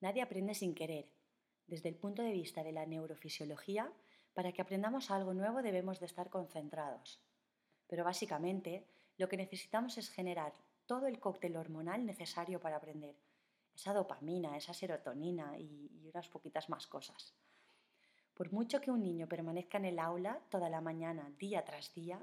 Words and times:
Nadie 0.00 0.22
aprende 0.22 0.54
sin 0.54 0.74
querer. 0.74 1.06
Desde 1.66 1.88
el 1.88 1.96
punto 1.96 2.22
de 2.22 2.32
vista 2.32 2.62
de 2.62 2.72
la 2.72 2.86
neurofisiología, 2.86 3.92
para 4.34 4.52
que 4.52 4.62
aprendamos 4.62 5.10
algo 5.10 5.34
nuevo 5.34 5.62
debemos 5.62 5.98
de 6.00 6.06
estar 6.06 6.28
concentrados. 6.30 7.20
Pero 7.86 8.04
básicamente 8.04 8.86
lo 9.16 9.28
que 9.28 9.36
necesitamos 9.36 9.96
es 9.98 10.10
generar 10.10 10.52
todo 10.86 11.06
el 11.06 11.18
cóctel 11.18 11.56
hormonal 11.56 12.04
necesario 12.04 12.60
para 12.60 12.76
aprender. 12.76 13.16
Esa 13.74 13.92
dopamina, 13.92 14.56
esa 14.56 14.74
serotonina 14.74 15.58
y, 15.58 15.90
y 16.02 16.08
unas 16.08 16.28
poquitas 16.28 16.68
más 16.68 16.86
cosas. 16.86 17.34
Por 18.34 18.52
mucho 18.52 18.80
que 18.80 18.90
un 18.90 19.02
niño 19.02 19.26
permanezca 19.26 19.78
en 19.78 19.86
el 19.86 19.98
aula 19.98 20.40
toda 20.50 20.68
la 20.68 20.82
mañana, 20.82 21.32
día 21.38 21.64
tras 21.64 21.94
día, 21.94 22.22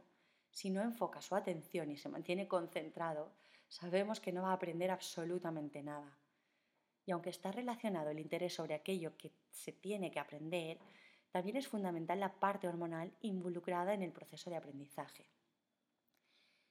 si 0.51 0.69
no 0.69 0.81
enfoca 0.81 1.21
su 1.21 1.35
atención 1.35 1.89
y 1.89 1.97
se 1.97 2.09
mantiene 2.09 2.47
concentrado, 2.47 3.31
sabemos 3.67 4.19
que 4.19 4.31
no 4.31 4.43
va 4.43 4.51
a 4.51 4.53
aprender 4.53 4.91
absolutamente 4.91 5.81
nada. 5.81 6.15
Y 7.05 7.11
aunque 7.11 7.29
está 7.29 7.51
relacionado 7.51 8.09
el 8.09 8.19
interés 8.19 8.53
sobre 8.53 8.75
aquello 8.75 9.17
que 9.17 9.31
se 9.51 9.71
tiene 9.71 10.11
que 10.11 10.19
aprender, 10.19 10.79
también 11.31 11.57
es 11.57 11.67
fundamental 11.67 12.19
la 12.19 12.39
parte 12.39 12.67
hormonal 12.67 13.11
involucrada 13.21 13.93
en 13.93 14.03
el 14.03 14.11
proceso 14.11 14.49
de 14.49 14.55
aprendizaje. 14.55 15.25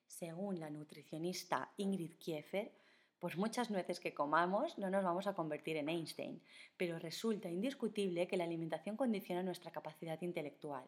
Según 0.07 0.61
la 0.61 0.71
nutricionista 0.71 1.73
Ingrid 1.77 2.17
Kiefer, 2.17 2.73
por 3.19 3.37
muchas 3.37 3.71
nueces 3.71 4.01
que 4.01 4.15
comamos 4.15 4.79
no 4.79 4.91
nos 4.91 5.05
vamos 5.05 5.27
a 5.27 5.35
convertir 5.35 5.77
en 5.77 5.89
Einstein, 5.89 6.43
pero 6.77 6.99
resulta 6.99 7.49
indiscutible 7.49 8.27
que 8.27 8.37
la 8.37 8.45
alimentación 8.45 8.97
condiciona 8.97 9.43
nuestra 9.43 9.71
capacidad 9.71 10.21
intelectual. 10.23 10.85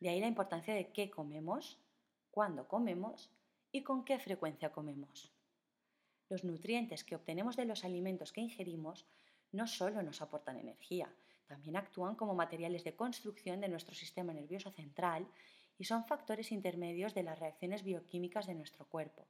De 0.00 0.08
ahí 0.08 0.20
la 0.20 0.26
importancia 0.26 0.74
de 0.74 0.92
qué 0.92 1.10
comemos, 1.10 1.78
cuándo 2.30 2.68
comemos 2.68 3.30
y 3.72 3.82
con 3.82 4.04
qué 4.04 4.18
frecuencia 4.18 4.72
comemos. 4.72 5.35
Los 6.28 6.44
nutrientes 6.44 7.04
que 7.04 7.14
obtenemos 7.14 7.56
de 7.56 7.64
los 7.64 7.84
alimentos 7.84 8.32
que 8.32 8.40
ingerimos 8.40 9.06
no 9.52 9.66
solo 9.66 10.02
nos 10.02 10.20
aportan 10.22 10.58
energía, 10.58 11.14
también 11.46 11.76
actúan 11.76 12.16
como 12.16 12.34
materiales 12.34 12.82
de 12.82 12.96
construcción 12.96 13.60
de 13.60 13.68
nuestro 13.68 13.94
sistema 13.94 14.32
nervioso 14.32 14.70
central 14.72 15.28
y 15.78 15.84
son 15.84 16.04
factores 16.04 16.50
intermedios 16.50 17.14
de 17.14 17.22
las 17.22 17.38
reacciones 17.38 17.84
bioquímicas 17.84 18.46
de 18.46 18.54
nuestro 18.54 18.86
cuerpo. 18.86 19.26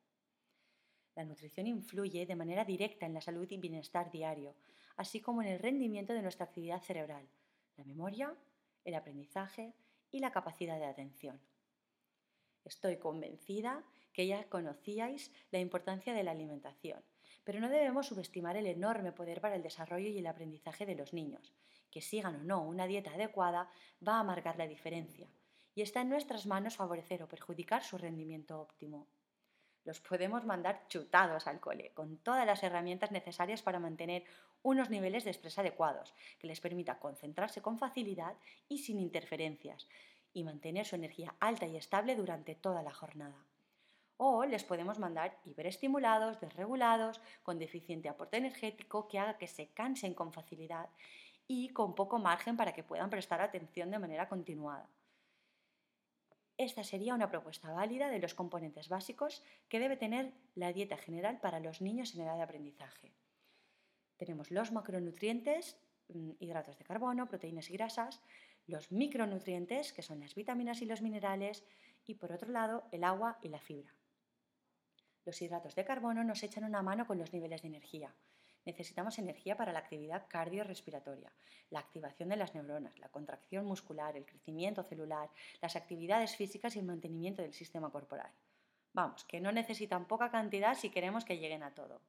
La 1.15 1.25
nutrición 1.25 1.67
influye 1.67 2.27
de 2.27 2.37
manera 2.37 2.65
directa 2.65 3.06
en 3.06 3.15
la 3.15 3.21
salud 3.21 3.47
y 3.51 3.59
bienestar 3.59 4.11
diario, 4.11 4.55
así 4.97 5.21
como 5.21 5.43
en 5.43 5.49
el 5.49 5.59
rendimiento 5.59 6.12
de 6.12 6.23
nuestra 6.23 6.47
actividad 6.47 6.83
cerebral, 6.83 7.28
la 7.77 7.84
memoria, 7.84 8.34
el 8.84 8.95
aprendizaje 8.95 9.75
y 10.11 10.21
la 10.21 10.31
capacidad 10.31 10.78
de 10.78 10.87
atención. 10.87 11.41
Estoy 12.65 12.97
convencida 12.97 13.84
que 14.17 14.27
ya 14.27 14.48
conocíais 14.48 15.31
la 15.50 15.59
importancia 15.59 16.14
de 16.14 16.25
la 16.25 16.31
alimentación, 16.31 17.05
pero 17.45 17.61
no 17.61 17.69
debemos 17.69 18.06
subestimar 18.06 18.56
el 18.56 18.67
enorme 18.67 19.12
poder 19.12 19.42
para 19.42 19.56
el 19.56 19.62
desarrollo 19.62 20.09
y 20.09 20.17
el 20.17 20.27
aprendizaje 20.27 20.86
de 20.86 20.95
los 20.95 21.12
niños. 21.12 21.53
Que 21.91 22.00
sigan 22.00 22.37
o 22.37 22.42
no 22.42 22.62
una 22.62 22.87
dieta 22.87 23.11
adecuada 23.11 23.69
va 24.00 24.19
a 24.19 24.25
marcar 24.25 24.56
la 24.56 24.67
diferencia, 24.67 25.28
y 25.75 25.83
está 25.83 26.00
en 26.00 26.09
nuestras 26.09 26.47
manos 26.47 26.77
favorecer 26.77 27.22
o 27.22 27.28
perjudicar 27.28 27.84
su 27.84 27.98
rendimiento 27.98 28.59
óptimo. 28.59 29.06
Los 29.84 30.00
podemos 30.00 30.47
mandar 30.47 30.89
chutados 30.89 31.47
al 31.47 31.61
cole, 31.61 31.92
con 31.92 32.17
todas 32.17 32.47
las 32.47 32.62
herramientas 32.62 33.11
necesarias 33.11 33.61
para 33.61 33.81
mantener 33.81 34.25
unos 34.62 34.89
niveles 34.89 35.25
de 35.25 35.33
estrés 35.33 35.59
adecuados, 35.59 36.14
que 36.39 36.47
les 36.47 36.62
permita 36.62 36.98
concentrarse 36.98 37.61
con 37.61 37.78
facilidad 37.78 38.34
y 38.67 38.78
sin 38.78 38.98
interferencias, 38.98 39.87
y 40.33 40.42
mantener 40.42 40.87
su 40.87 40.97
energía 40.97 41.37
alta 41.39 41.67
y 41.67 41.77
estable 41.77 42.17
durante 42.17 42.55
toda 42.55 42.83
la 42.83 42.94
jornada. 42.94 43.44
O 44.19 44.45
les 44.45 44.64
podemos 44.64 44.98
mandar 44.98 45.39
hiperestimulados, 45.45 46.41
desregulados, 46.41 47.20
con 47.42 47.59
deficiente 47.59 48.09
aporte 48.09 48.39
energético 48.39 49.09
que 49.09 49.19
haga 49.19 49.36
que 49.36 49.47
se 49.47 49.69
cansen 49.69 50.14
con 50.14 50.33
facilidad 50.33 50.89
y 51.47 51.69
con 51.70 51.95
poco 51.95 52.19
margen 52.19 52.56
para 52.56 52.72
que 52.72 52.83
puedan 52.83 53.11
prestar 53.11 53.41
atención 53.41 53.91
de 53.91 53.98
manera 53.98 54.28
continuada. 54.28 54.89
Esta 56.59 56.82
sería 56.82 57.15
una 57.15 57.28
propuesta 57.28 57.71
válida 57.71 58.09
de 58.09 58.19
los 58.19 58.34
componentes 58.34 58.88
básicos 58.88 59.43
que 59.69 59.78
debe 59.78 59.99
tener 59.99 60.32
la 60.55 60.72
dieta 60.72 60.97
general 60.97 61.38
para 61.38 61.60
los 61.60 61.82
niños 61.82 62.15
en 62.15 62.22
edad 62.22 62.37
de 62.37 62.43
aprendizaje. 62.43 63.12
Tenemos 64.16 64.50
los 64.50 64.72
macronutrientes, 64.72 65.76
mm, 66.09 66.31
hidratos 66.41 66.78
de 66.78 66.84
carbono, 66.84 67.28
proteínas 67.28 67.69
y 67.69 67.75
grasas, 67.75 68.22
los 68.66 68.91
micronutrientes, 68.91 69.93
que 69.93 70.00
son 70.00 70.21
las 70.21 70.34
vitaminas 70.34 70.81
y 70.81 70.87
los 70.87 71.03
minerales, 71.03 71.62
y 72.06 72.15
por 72.15 72.32
otro 72.32 72.50
lado, 72.50 72.88
el 72.91 73.05
agua 73.05 73.38
y 73.43 73.49
la 73.50 73.60
fibra. 73.60 73.93
Los 75.26 75.42
hidratos 75.42 75.75
de 75.75 75.84
carbono 75.84 76.22
nos 76.22 76.44
echan 76.44 76.62
una 76.62 76.82
mano 76.82 77.04
con 77.04 77.19
los 77.19 77.32
niveles 77.32 77.60
de 77.60 77.66
energía. 77.66 78.14
Necesitamos 78.64 79.19
energía 79.19 79.56
para 79.56 79.72
la 79.72 79.81
actividad 79.81 80.26
cardiorrespiratoria, 80.28 81.32
la 81.70 81.81
activación 81.81 82.28
de 82.28 82.37
las 82.37 82.54
neuronas, 82.54 82.97
la 83.00 83.09
contracción 83.09 83.66
muscular, 83.66 84.16
el 84.16 84.25
crecimiento 84.25 84.84
celular, 84.84 85.28
las 85.60 85.75
actividades 85.75 86.37
físicas 86.37 86.76
y 86.76 86.78
el 86.78 86.84
mantenimiento 86.84 87.42
del 87.42 87.54
sistema 87.54 87.91
corporal. 87.91 88.31
Vamos, 88.92 89.25
que 89.25 89.41
no 89.41 89.50
necesitan 89.50 90.06
poca 90.06 90.31
cantidad 90.31 90.76
si 90.76 90.91
queremos 90.91 91.25
que 91.25 91.38
lleguen 91.38 91.64
a 91.64 91.75
todo. 91.75 92.00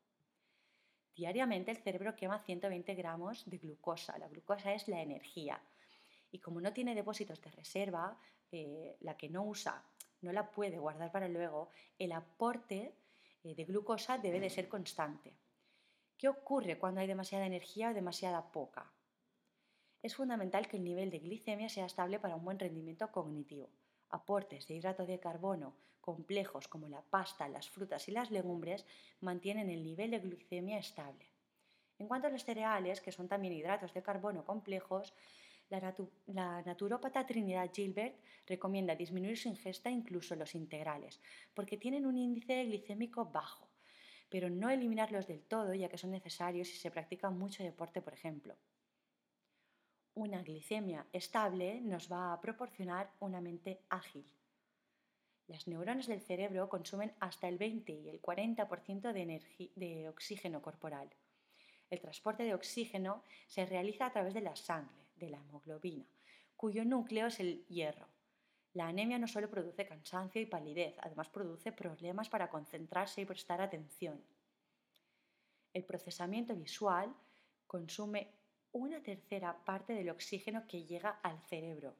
Diariamente 1.15 1.71
el 1.71 1.77
cerebro 1.77 2.15
quema 2.15 2.37
120 2.37 2.93
gramos 2.93 3.49
de 3.49 3.57
glucosa. 3.57 4.15
La 4.19 4.27
glucosa 4.27 4.73
es 4.73 4.87
la 4.87 5.01
energía 5.01 5.59
y 6.31 6.37
como 6.37 6.61
no 6.61 6.71
tiene 6.71 6.93
depósitos 6.93 7.41
de 7.41 7.49
reserva, 7.49 8.19
eh, 8.51 8.95
la 8.99 9.17
que 9.17 9.27
no 9.27 9.43
usa 9.43 9.83
no 10.21 10.31
la 10.31 10.51
puede 10.51 10.79
guardar 10.79 11.11
para 11.11 11.27
luego, 11.27 11.69
el 11.99 12.11
aporte 12.11 12.93
de 13.43 13.63
glucosa 13.65 14.17
debe 14.17 14.39
de 14.39 14.49
ser 14.49 14.67
constante. 14.67 15.33
¿Qué 16.17 16.27
ocurre 16.27 16.77
cuando 16.77 17.01
hay 17.01 17.07
demasiada 17.07 17.45
energía 17.45 17.89
o 17.89 17.93
demasiada 17.93 18.51
poca? 18.51 18.91
Es 20.01 20.15
fundamental 20.15 20.67
que 20.67 20.77
el 20.77 20.83
nivel 20.83 21.09
de 21.09 21.19
glicemia 21.19 21.69
sea 21.69 21.85
estable 21.85 22.19
para 22.19 22.35
un 22.35 22.45
buen 22.45 22.59
rendimiento 22.59 23.11
cognitivo. 23.11 23.69
Aportes 24.09 24.67
de 24.67 24.75
hidrato 24.75 25.05
de 25.05 25.19
carbono 25.19 25.75
complejos 26.01 26.69
como 26.69 26.87
la 26.87 27.01
pasta, 27.01 27.49
las 27.49 27.69
frutas 27.69 28.07
y 28.07 28.11
las 28.11 28.31
legumbres 28.31 28.85
mantienen 29.19 29.69
el 29.69 29.83
nivel 29.83 30.11
de 30.11 30.19
glicemia 30.19 30.77
estable. 30.77 31.25
En 31.99 32.07
cuanto 32.07 32.27
a 32.27 32.29
los 32.29 32.45
cereales, 32.45 33.01
que 33.01 33.11
son 33.11 33.27
también 33.27 33.53
hidratos 33.53 33.93
de 33.93 34.03
carbono 34.03 34.45
complejos, 34.45 35.13
la, 35.69 36.61
naturópata 36.61 37.25
Trinidad 37.25 37.69
Gilbert 37.73 38.15
recomienda 38.45 38.95
disminuir 38.95 39.37
su 39.37 39.49
ingesta 39.49 39.89
incluso 39.89 40.35
los 40.35 40.55
integrales, 40.55 41.19
porque 41.53 41.77
tienen 41.77 42.05
un 42.05 42.17
índice 42.17 42.63
glicémico 42.65 43.25
bajo, 43.25 43.67
pero 44.29 44.49
no 44.49 44.69
eliminarlos 44.69 45.27
del 45.27 45.43
todo 45.43 45.73
ya 45.73 45.89
que 45.89 45.97
son 45.97 46.11
necesarios 46.11 46.67
si 46.67 46.77
se 46.77 46.91
practica 46.91 47.29
mucho 47.29 47.63
deporte, 47.63 48.01
por 48.01 48.13
ejemplo. 48.13 48.55
Una 50.13 50.41
glicemia 50.41 51.05
estable 51.11 51.81
nos 51.81 52.11
va 52.11 52.33
a 52.33 52.41
proporcionar 52.41 53.11
una 53.19 53.41
mente 53.41 53.81
ágil. 53.89 54.25
Las 55.47 55.67
neuronas 55.67 56.07
del 56.07 56.21
cerebro 56.21 56.67
consumen 56.67 57.13
hasta 57.19 57.47
el 57.47 57.57
20 57.57 57.93
y 57.93 58.09
el 58.09 58.21
40% 58.21 59.13
de, 59.13 59.71
de 59.75 60.09
oxígeno 60.09 60.61
corporal. 60.61 61.09
El 61.89 62.01
transporte 62.01 62.43
de 62.43 62.53
oxígeno 62.53 63.23
se 63.47 63.65
realiza 63.65 64.07
a 64.07 64.11
través 64.11 64.33
de 64.33 64.41
la 64.41 64.55
sangre, 64.55 65.06
de 65.19 65.29
la 65.29 65.37
hemoglobina, 65.37 66.05
cuyo 66.55 66.85
núcleo 66.85 67.27
es 67.27 67.39
el 67.39 67.65
hierro. 67.67 68.07
La 68.73 68.87
anemia 68.87 69.17
no 69.17 69.27
solo 69.27 69.49
produce 69.49 69.87
cansancio 69.87 70.41
y 70.41 70.45
palidez, 70.45 70.95
además 70.99 71.29
produce 71.29 71.71
problemas 71.71 72.29
para 72.29 72.49
concentrarse 72.49 73.21
y 73.21 73.25
prestar 73.25 73.61
atención. 73.61 74.21
El 75.73 75.83
procesamiento 75.83 76.55
visual 76.55 77.13
consume 77.65 78.31
una 78.71 79.01
tercera 79.01 79.57
parte 79.65 79.93
del 79.93 80.09
oxígeno 80.09 80.67
que 80.67 80.85
llega 80.85 81.19
al 81.23 81.39
cerebro. 81.47 81.95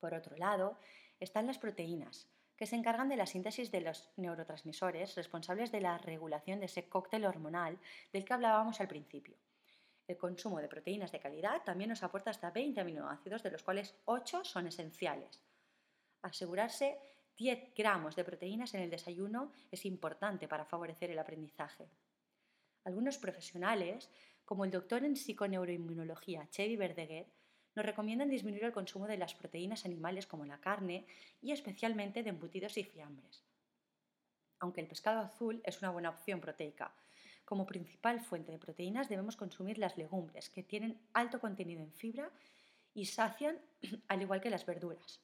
Por 0.00 0.14
otro 0.14 0.36
lado, 0.36 0.78
están 1.20 1.46
las 1.46 1.58
proteínas, 1.58 2.28
que 2.56 2.66
se 2.66 2.76
encargan 2.76 3.08
de 3.08 3.16
la 3.16 3.26
síntesis 3.26 3.70
de 3.70 3.80
los 3.80 4.10
neurotransmisores 4.16 5.14
responsables 5.14 5.72
de 5.72 5.80
la 5.80 5.98
regulación 5.98 6.60
de 6.60 6.66
ese 6.66 6.88
cóctel 6.88 7.24
hormonal 7.24 7.78
del 8.12 8.24
que 8.24 8.32
hablábamos 8.32 8.80
al 8.80 8.88
principio. 8.88 9.36
El 10.12 10.18
consumo 10.18 10.60
de 10.60 10.68
proteínas 10.68 11.10
de 11.10 11.20
calidad 11.20 11.62
también 11.64 11.88
nos 11.88 12.02
aporta 12.02 12.30
hasta 12.30 12.50
20 12.50 12.78
aminoácidos, 12.82 13.42
de 13.42 13.50
los 13.50 13.62
cuales 13.62 13.94
8 14.04 14.44
son 14.44 14.66
esenciales. 14.66 15.40
Asegurarse 16.20 16.98
10 17.38 17.72
gramos 17.74 18.14
de 18.14 18.22
proteínas 18.22 18.74
en 18.74 18.82
el 18.82 18.90
desayuno 18.90 19.52
es 19.70 19.86
importante 19.86 20.46
para 20.48 20.66
favorecer 20.66 21.10
el 21.10 21.18
aprendizaje. 21.18 21.88
Algunos 22.84 23.16
profesionales, 23.16 24.10
como 24.44 24.66
el 24.66 24.70
doctor 24.70 25.02
en 25.02 25.16
psiconeuroinmunología 25.16 26.46
Chevy 26.50 26.76
Verdeguer, 26.76 27.32
nos 27.74 27.86
recomiendan 27.86 28.28
disminuir 28.28 28.64
el 28.64 28.72
consumo 28.72 29.06
de 29.06 29.16
las 29.16 29.34
proteínas 29.34 29.86
animales 29.86 30.26
como 30.26 30.44
la 30.44 30.60
carne 30.60 31.06
y 31.40 31.52
especialmente 31.52 32.22
de 32.22 32.28
embutidos 32.28 32.76
y 32.76 32.84
fiambres. 32.84 33.42
Aunque 34.58 34.82
el 34.82 34.88
pescado 34.88 35.20
azul 35.20 35.62
es 35.64 35.80
una 35.80 35.90
buena 35.90 36.10
opción 36.10 36.38
proteica, 36.38 36.94
como 37.52 37.66
principal 37.66 38.18
fuente 38.18 38.50
de 38.50 38.58
proteínas 38.58 39.10
debemos 39.10 39.36
consumir 39.36 39.76
las 39.76 39.98
legumbres, 39.98 40.48
que 40.48 40.62
tienen 40.62 40.98
alto 41.12 41.38
contenido 41.38 41.82
en 41.82 41.92
fibra 41.92 42.30
y 42.94 43.04
sacian 43.04 43.60
al 44.08 44.22
igual 44.22 44.40
que 44.40 44.48
las 44.48 44.64
verduras. 44.64 45.20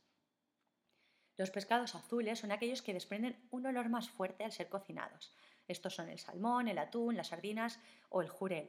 Los 1.39 1.51
pescados 1.51 1.95
azules 1.95 2.39
son 2.39 2.53
aquellos 2.53 2.83
que 2.83 2.93
desprenden 2.93 3.49
un 3.51 3.65
olor 3.65 3.89
más 3.89 4.11
fuerte 4.11 4.45
al 4.45 4.53
ser 4.53 4.69
cocinados. 4.69 5.33
Estos 5.67 5.95
son 5.95 6.11
el 6.11 6.19
salmón, 6.19 6.69
el 6.69 6.77
atún, 6.77 7.17
las 7.17 7.29
sardinas 7.29 7.81
o 8.11 8.21
el 8.21 8.29
jurel. 8.29 8.69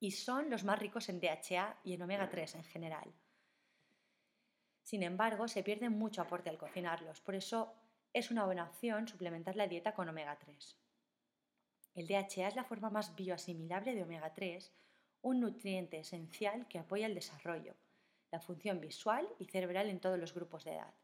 y 0.00 0.12
son 0.12 0.48
los 0.48 0.64
más 0.64 0.78
ricos 0.78 1.10
en 1.10 1.20
DHA 1.20 1.80
y 1.84 1.92
en 1.92 2.00
omega 2.00 2.30
3 2.30 2.54
en 2.54 2.64
general. 2.64 3.12
Sin 4.84 5.02
embargo, 5.02 5.48
se 5.48 5.62
pierde 5.62 5.90
mucho 5.90 6.22
aporte 6.22 6.48
al 6.48 6.56
cocinarlos, 6.56 7.20
por 7.20 7.34
eso 7.34 7.74
es 8.14 8.30
una 8.30 8.46
buena 8.46 8.64
opción 8.64 9.06
suplementar 9.06 9.54
la 9.54 9.68
dieta 9.68 9.92
con 9.92 10.08
omega 10.08 10.38
3. 10.38 10.87
El 11.98 12.06
DHA 12.06 12.46
es 12.46 12.54
la 12.54 12.62
forma 12.62 12.90
más 12.90 13.16
bioasimilable 13.16 13.92
de 13.92 14.04
omega 14.04 14.32
3, 14.32 14.72
un 15.22 15.40
nutriente 15.40 15.98
esencial 15.98 16.68
que 16.68 16.78
apoya 16.78 17.06
el 17.06 17.14
desarrollo, 17.16 17.74
la 18.30 18.38
función 18.38 18.80
visual 18.80 19.28
y 19.40 19.46
cerebral 19.46 19.88
en 19.88 19.98
todos 19.98 20.16
los 20.16 20.32
grupos 20.32 20.62
de 20.62 20.74
edad. 20.74 20.94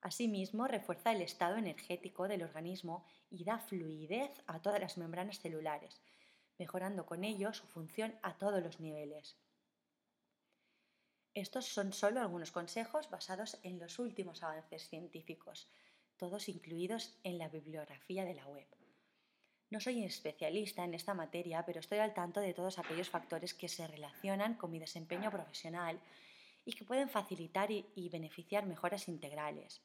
Asimismo, 0.00 0.68
refuerza 0.68 1.10
el 1.10 1.20
estado 1.20 1.56
energético 1.56 2.28
del 2.28 2.44
organismo 2.44 3.04
y 3.28 3.42
da 3.42 3.58
fluidez 3.58 4.30
a 4.46 4.62
todas 4.62 4.80
las 4.80 4.98
membranas 4.98 5.40
celulares, 5.40 6.00
mejorando 6.60 7.04
con 7.04 7.24
ello 7.24 7.52
su 7.52 7.66
función 7.66 8.14
a 8.22 8.38
todos 8.38 8.62
los 8.62 8.78
niveles. 8.78 9.36
Estos 11.34 11.66
son 11.66 11.92
solo 11.92 12.20
algunos 12.20 12.52
consejos 12.52 13.10
basados 13.10 13.58
en 13.64 13.80
los 13.80 13.98
últimos 13.98 14.44
avances 14.44 14.88
científicos, 14.88 15.68
todos 16.18 16.48
incluidos 16.48 17.18
en 17.24 17.36
la 17.36 17.48
bibliografía 17.48 18.24
de 18.24 18.34
la 18.34 18.46
web. 18.46 18.81
No 19.72 19.80
soy 19.80 20.04
especialista 20.04 20.84
en 20.84 20.92
esta 20.92 21.14
materia, 21.14 21.64
pero 21.64 21.80
estoy 21.80 21.96
al 21.96 22.12
tanto 22.12 22.40
de 22.40 22.52
todos 22.52 22.78
aquellos 22.78 23.08
factores 23.08 23.54
que 23.54 23.70
se 23.70 23.86
relacionan 23.86 24.52
con 24.52 24.70
mi 24.70 24.78
desempeño 24.78 25.30
profesional 25.30 25.98
y 26.66 26.74
que 26.74 26.84
pueden 26.84 27.08
facilitar 27.08 27.70
y, 27.70 28.10
beneficiar 28.10 28.66
mejoras 28.66 29.08
integrales. 29.08 29.80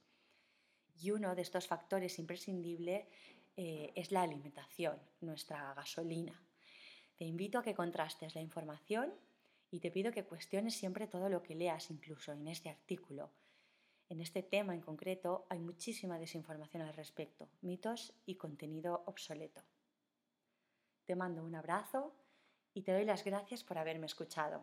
Y 1.01 1.11
uno 1.11 1.35
de 1.35 1.41
estos 1.41 1.67
factores 1.67 2.19
imprescindibles 2.19 3.05
eh, 3.55 3.93
es 3.95 4.11
la 4.11 4.23
alimentación, 4.23 4.99
nuestra 5.21 5.73
gasolina. 5.73 6.37
Te 7.17 7.23
invito 7.23 7.57
a 7.57 7.63
que 7.63 7.73
contrastes 7.73 8.35
la 8.35 8.41
información 8.41 9.13
y 9.71 9.79
te 9.79 9.89
pido 9.89 10.11
que 10.11 10.25
cuestiones 10.25 10.75
siempre 10.75 11.07
todo 11.07 11.29
lo 11.29 11.43
que 11.43 11.55
leas, 11.55 11.91
incluso 11.91 12.33
en 12.33 12.45
este 12.49 12.67
artículo. 12.67 13.31
En 14.09 14.19
este 14.19 14.43
tema 14.43 14.75
en 14.75 14.81
concreto 14.81 15.45
hay 15.47 15.59
muchísima 15.59 16.19
desinformación 16.19 16.83
al 16.83 16.93
respecto, 16.93 17.47
mitos 17.61 18.11
y 18.25 18.35
contenido 18.35 19.03
obsoleto. 19.05 19.63
Te 21.07 21.15
mando 21.15 21.41
un 21.45 21.55
abrazo 21.55 22.13
y 22.73 22.81
te 22.81 22.91
doy 22.91 23.05
las 23.05 23.23
gracias 23.23 23.63
por 23.63 23.77
haberme 23.77 24.07
escuchado. 24.07 24.61